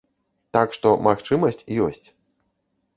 Так 0.57 0.73
што 0.79 0.95
магчымасць 1.09 1.65
ёсць. 1.93 2.05